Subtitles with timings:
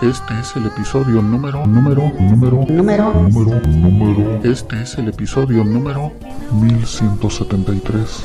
[0.00, 4.40] Este es el episodio número, número, número, Número número, número.
[4.44, 6.12] Este es el episodio número
[6.52, 8.24] 1173.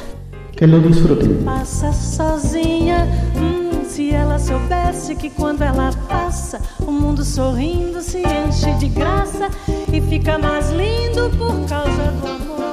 [0.56, 1.44] Que lo disfruten.
[1.44, 8.72] Passa sozinha, hum, se ela soubesse que quando ela passa, o mundo sorrindo se enche
[8.76, 9.50] de graça
[9.92, 12.73] e fica mais lindo por causa do amor.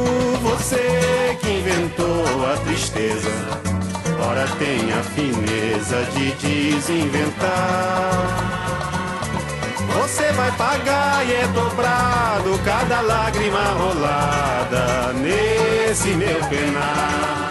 [1.81, 3.31] Inventou a tristeza,
[4.29, 7.49] ora tem a fineza de desinventar.
[9.95, 17.50] Você vai pagar e é dobrado cada lágrima rolada nesse meu penar.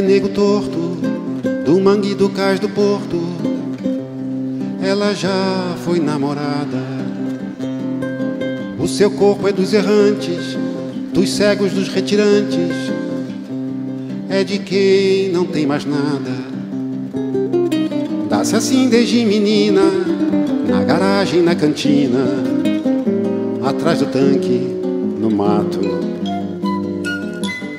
[0.00, 0.96] nego torto,
[1.64, 3.20] do mangue do cais do porto.
[4.82, 6.82] Ela já foi namorada.
[8.78, 10.56] O seu corpo é dos errantes,
[11.12, 12.74] dos cegos, dos retirantes.
[14.28, 16.30] É de quem não tem mais nada.
[18.28, 19.82] Dá-se assim desde menina,
[20.68, 22.24] na garagem, na cantina,
[23.64, 24.76] atrás do tanque,
[25.18, 25.97] no mato.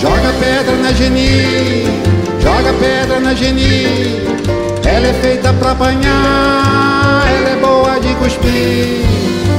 [0.00, 1.84] Joga pedra na Geni,
[2.40, 4.20] joga pedra na Geni.
[4.84, 9.04] Ela é feita pra apanhar, ela é boa de cuspir.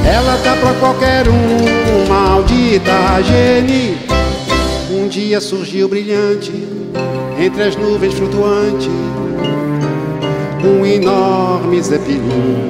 [0.05, 2.91] Ela tá pra qualquer um, maldita
[3.23, 3.97] Geni.
[4.89, 6.53] Um dia surgiu brilhante,
[7.39, 8.89] entre as nuvens flutuante,
[10.63, 12.69] um enorme zeppelin.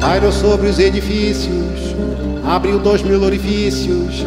[0.00, 1.94] Pairou sobre os edifícios,
[2.44, 4.26] abriu dois mil orifícios,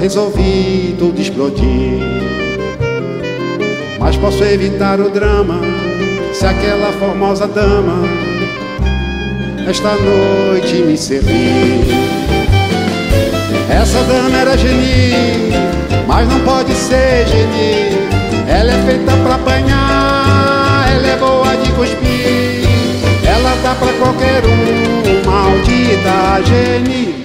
[0.00, 1.98] resolvi tudo explodir.
[3.98, 5.60] Mas posso evitar o drama
[6.32, 8.02] se aquela formosa dama
[9.68, 11.84] esta noite me servir.
[13.68, 15.52] Essa dama era geni,
[16.06, 17.98] mas não pode ser geni.
[18.48, 22.66] Ela é feita pra apanhar, ela é boa de cuspir.
[23.26, 27.24] Ela dá pra qualquer um, maldita geni.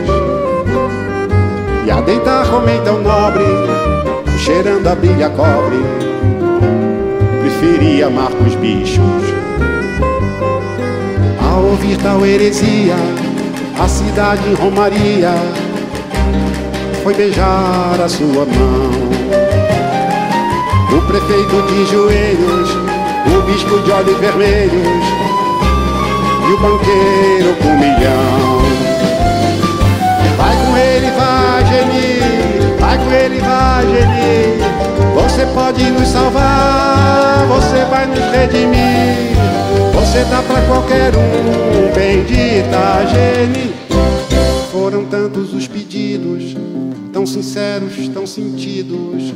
[1.91, 3.43] E a deitar homem tão nobre,
[4.37, 5.75] cheirando a brilha cobre,
[7.41, 9.03] preferia amar com os bichos.
[11.37, 12.95] Ao ouvir tal heresia,
[13.77, 15.33] a cidade em Romaria
[17.03, 18.91] foi beijar a sua mão.
[20.97, 22.69] O prefeito de joelhos,
[23.37, 25.03] o bispo de olhos vermelhos
[26.47, 28.61] e o banqueiro com milhão.
[30.37, 31.50] Vai com ele, vai,
[33.21, 34.61] ele, vai, Geni.
[35.13, 39.31] Você pode nos salvar, você vai nos redimir.
[39.93, 43.73] Você dá pra qualquer um, bendita Geni.
[44.71, 46.55] Foram tantos os pedidos,
[47.13, 49.33] tão sinceros, tão sentidos,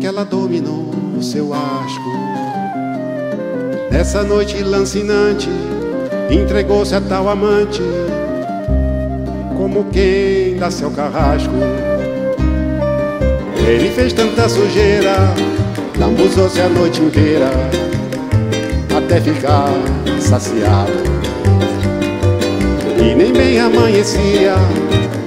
[0.00, 2.10] que ela dominou o seu asco.
[3.90, 5.48] Nessa noite lancinante,
[6.30, 7.82] entregou-se a tal amante,
[9.56, 11.52] como quem dá seu carrasco.
[13.66, 15.16] Ele fez tanta sujeira,
[15.98, 17.48] lambuzou-se a noite inteira,
[18.96, 19.70] até ficar
[20.20, 20.92] saciado.
[22.98, 24.54] E nem bem amanhecia,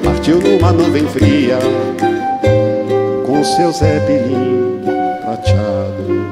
[0.04, 1.58] partiu numa nuvem fria,
[3.26, 4.82] com seu zeppelin
[5.22, 6.26] prateado.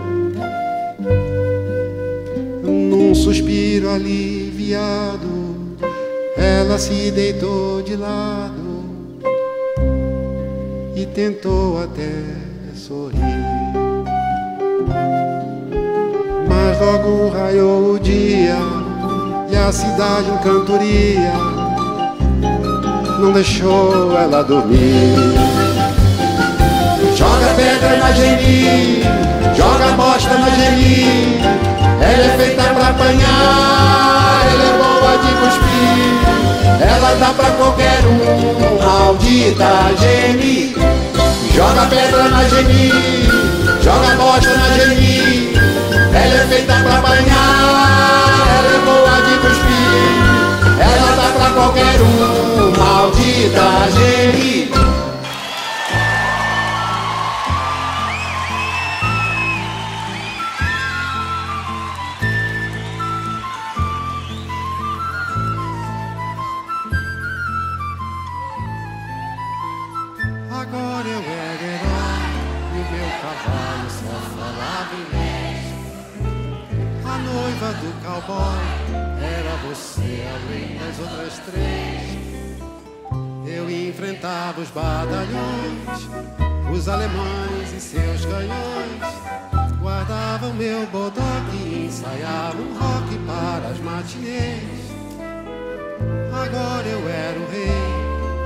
[2.63, 5.55] Num suspiro aliviado,
[6.38, 8.62] ela se deitou de lado
[11.13, 12.10] tentou até
[12.75, 13.20] sorrir.
[16.48, 18.58] Mas logo raiou o dia
[19.51, 21.34] e a cidade em cantoria
[23.20, 25.13] não deixou ela dormir.
[27.15, 29.03] Joga pedra na geni,
[29.55, 31.73] joga bosta na geni.
[32.02, 36.14] Ela é feita pra apanhar, ela é boa de cuspir.
[36.82, 40.76] Ela dá pra qualquer um, maldita geni.
[41.54, 42.92] Joga pedra na geni,
[43.82, 45.54] joga bosta na geni.
[46.14, 50.14] Ela é feita pra apanhar, ela é boa de cuspir.
[50.80, 54.83] Ela dá pra qualquer um, maldita gente.
[78.25, 78.58] Cowboy
[79.22, 82.24] era você, além das outras três.
[83.46, 86.10] Eu enfrentava os badalhões,
[86.74, 89.24] os alemães e seus canhões.
[89.80, 94.63] Guardava o meu bodoque e ensaiava um rock para as matinês.
[96.32, 97.68] Agora eu era o rei,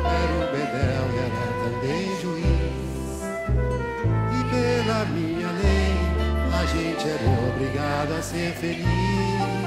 [0.03, 3.22] era o bedel e era também juiz.
[4.34, 5.96] E pela minha lei,
[6.53, 9.66] a gente era obrigado a ser feliz.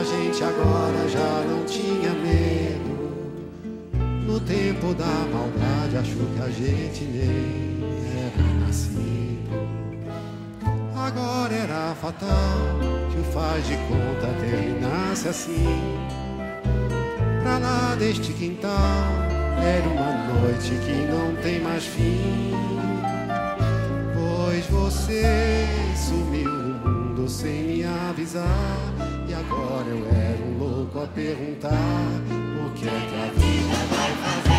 [0.00, 2.90] a gente agora já não tinha medo.
[4.24, 7.84] No tempo da maldade, achou que a gente nem
[8.24, 9.50] era nascido.
[10.96, 12.78] Agora era fatal
[13.10, 15.66] que o faz de conta terminasse assim.
[17.42, 19.04] Pra lá deste quintal
[19.62, 22.54] era uma noite que não tem mais fim.
[24.14, 29.19] Pois você sumiu no mundo sem me avisar.
[29.50, 34.49] Agora eu era um louco a perguntar: o que é que a vida vai fazer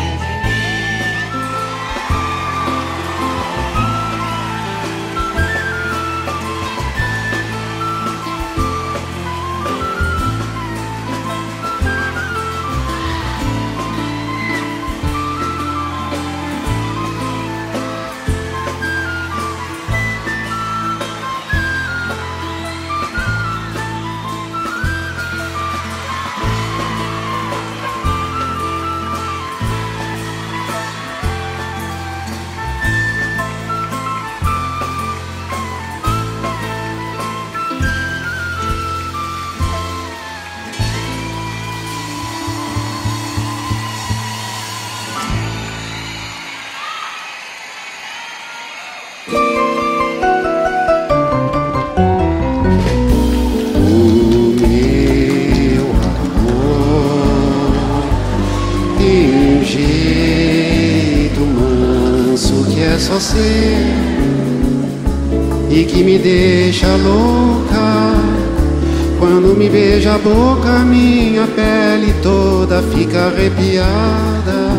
[72.94, 74.72] fica arrepiada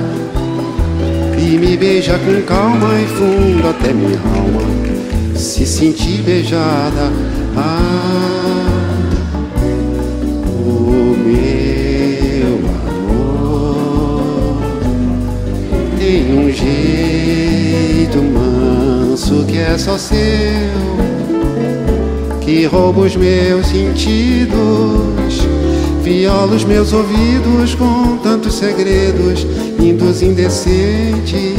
[1.37, 4.63] e me beija com calma e fundo até minha alma
[5.35, 7.11] se sentir beijada.
[7.55, 8.73] Ah,
[10.45, 12.57] o meu
[12.87, 14.57] amor
[15.99, 20.17] tem um jeito manso que é só seu,
[22.41, 25.22] que rouba os meus sentidos,
[26.03, 29.47] viola os meus ouvidos com tantos segredos,
[29.79, 31.55] lindos indecentes.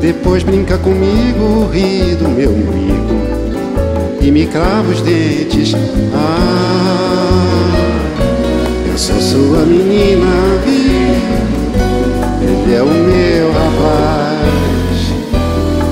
[0.00, 3.18] Depois brinca comigo, ri do meu umbigo
[4.20, 5.74] e me crava os dentes.
[6.12, 7.72] Ah,
[8.90, 10.26] eu sou sua menina,
[10.64, 10.98] viu?
[12.42, 14.38] Ele é o meu rapaz.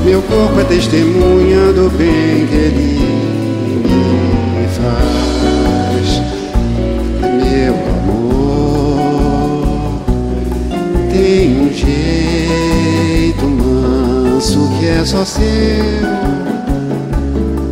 [0.04, 2.98] Meu corpo é testemunha do bem que ele
[4.58, 5.25] me faz.
[15.06, 15.44] Só seu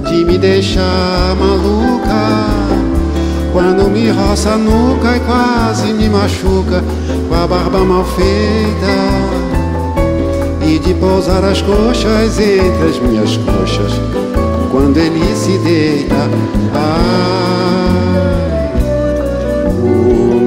[0.09, 2.47] de me deixar maluca
[3.53, 6.85] quando me roça a nuca e quase me machuca
[7.29, 8.95] com a barba mal feita
[10.65, 14.01] e de pousar as coxas entre as minhas coxas
[14.71, 16.31] quando ele se deita.
[16.73, 17.11] Ai,
[19.83, 20.41] o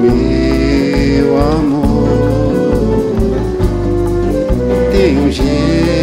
[1.20, 2.08] meu amor
[4.90, 5.97] tem um jeito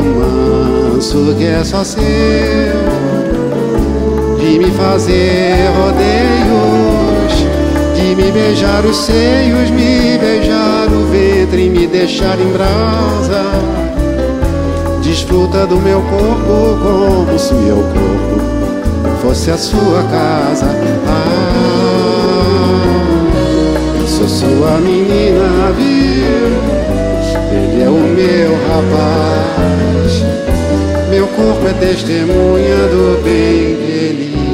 [0.00, 2.02] manso que é só seu
[4.82, 7.32] fazer rodeios,
[7.94, 13.42] de me beijar os seios, me beijar o ventre e me deixar em brasa.
[15.02, 18.40] Desfruta do meu corpo como se meu corpo
[19.22, 20.66] fosse a sua casa.
[21.06, 21.52] Ah,
[24.06, 26.91] sou sua menina, viu?
[27.52, 30.24] Ele é o meu rapaz.
[31.10, 34.34] Meu corpo é testemunha do bem dele.
[34.48, 34.51] O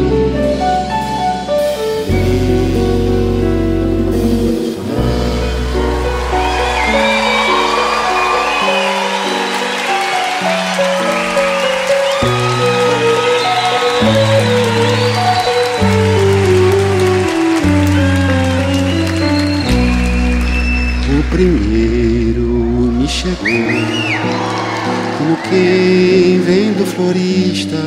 [25.16, 27.78] como quem vem do florista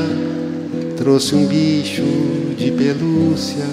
[0.98, 2.04] trouxe um bicho
[2.58, 3.66] de pelúcia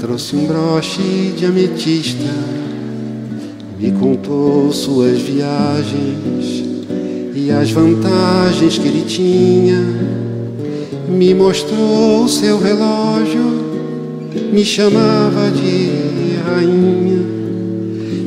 [0.00, 2.34] trouxe um broche de ametista
[3.78, 6.64] me contou suas viagens
[7.34, 9.80] e as vantagens que ele tinha
[11.08, 13.68] me mostrou seu relógio
[14.52, 15.90] me chamava de
[16.44, 17.38] rainha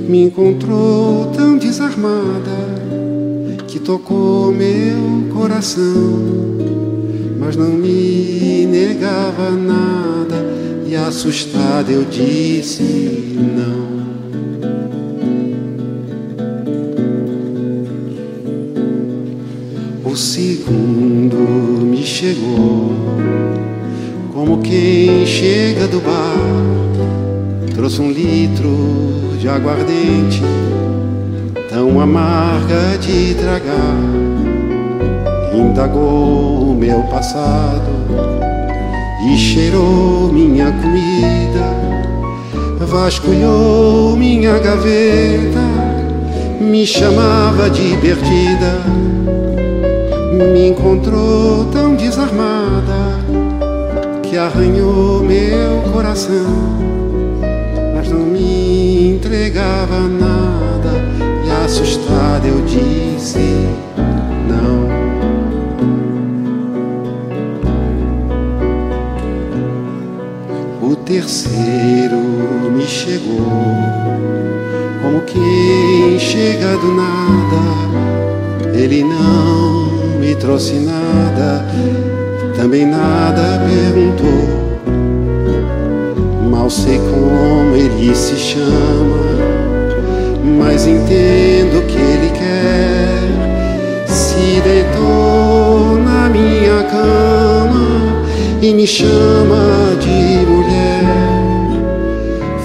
[0.08, 2.61] me encontrou tão desarmada
[3.86, 6.20] tocou meu coração,
[7.40, 10.36] mas não me negava nada
[10.88, 12.84] e assustada eu disse
[13.56, 13.92] não.
[20.04, 21.38] O segundo
[21.86, 22.92] me chegou
[24.34, 26.36] como quem chega do bar,
[27.74, 28.70] trouxe um litro
[29.40, 30.42] de aguardente,
[31.72, 33.96] tão amarga de tragar.
[35.54, 37.90] Indagou o meu passado
[39.26, 45.62] e cheirou minha comida, vasculhou minha gaveta,
[46.60, 48.82] me chamava de perdida,
[50.54, 53.22] me encontrou tão desarmada
[54.24, 56.92] que arranhou meu coração
[57.94, 60.71] mas não me entregava nada
[61.64, 63.68] assustada eu disse
[64.48, 64.92] não.
[70.82, 72.18] O terceiro
[72.76, 73.46] me chegou
[75.02, 77.62] como quem chega do nada.
[78.74, 81.66] Ele não me trouxe nada,
[82.56, 84.62] também nada perguntou
[86.62, 89.41] mal sei como ele se chama,
[90.44, 94.08] mas entendo que ele quer.
[94.08, 98.26] Se deitou na minha cama
[98.62, 100.72] e me chama de mulher.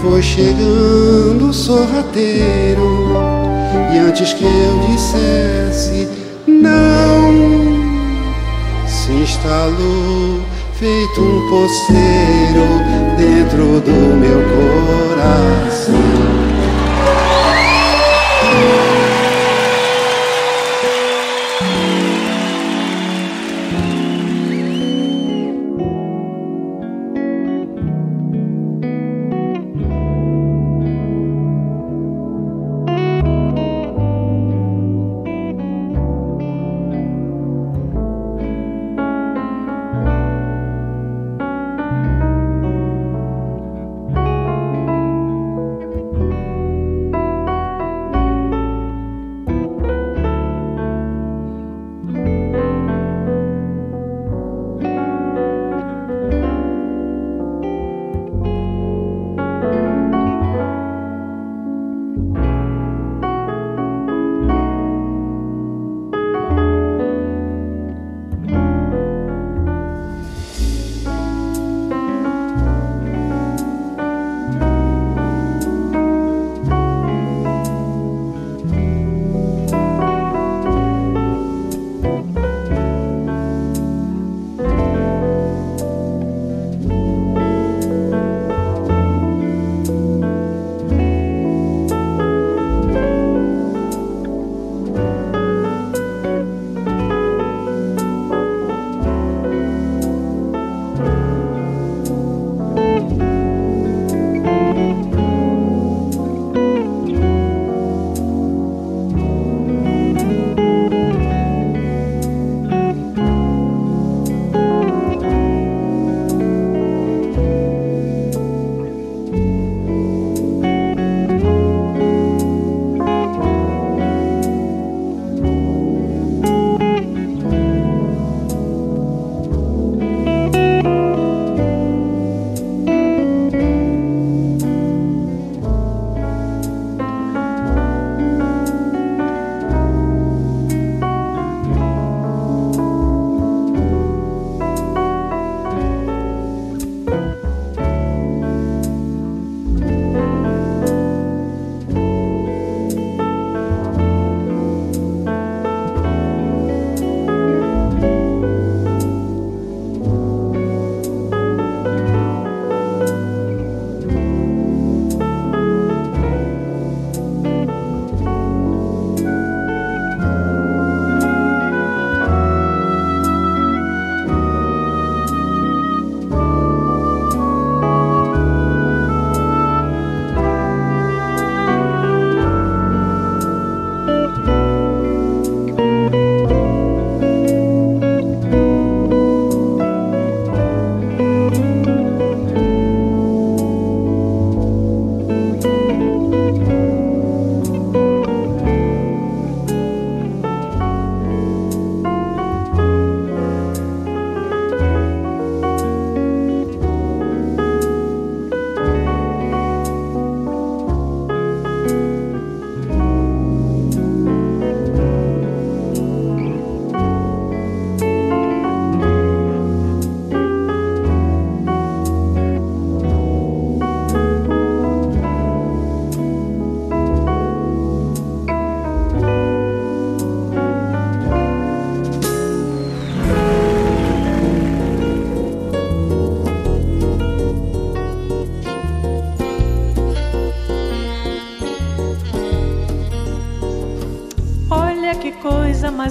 [0.02, 3.16] Foi chegando sorrateiro,
[3.92, 6.08] e antes que eu dissesse
[6.46, 7.74] não,
[8.86, 10.40] se instalou
[10.74, 12.66] feito um poceiro
[13.16, 16.36] dentro do meu coração.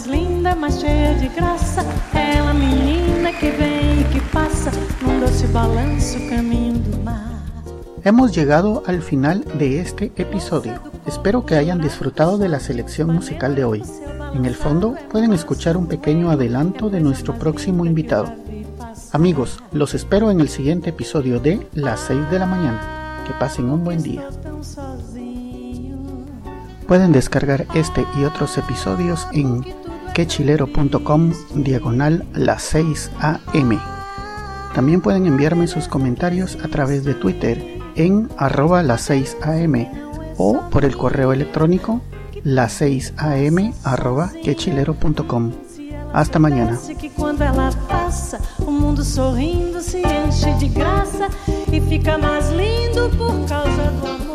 [0.04, 1.82] Linda, mais cheia de graça.
[2.14, 4.70] Ela, menina que vem e que passa
[5.02, 6.96] num doce balanço caminho do.
[8.08, 10.74] Hemos llegado al final de este episodio.
[11.08, 13.84] Espero que hayan disfrutado de la selección musical de hoy.
[14.36, 18.32] En el fondo pueden escuchar un pequeño adelanto de nuestro próximo invitado.
[19.12, 23.24] Amigos, los espero en el siguiente episodio de Las 6 de la mañana.
[23.26, 24.30] Que pasen un buen día.
[26.88, 29.66] Pueden descargar este y otros episodios en
[30.16, 33.80] quechilero.com diagonal las 6 am.
[34.74, 37.62] También pueden enviarme sus comentarios a través de Twitter
[37.96, 39.74] en arroba las 6 am
[40.38, 42.02] o por el correo electrónico
[42.44, 45.52] las 6 am arroba quechilero.com.
[46.14, 46.80] Hasta mañana.
[46.98, 51.28] que quando ela passa, o mundo sorrindo se enche de graça
[51.70, 54.35] e fica mais lindo por causa do amor.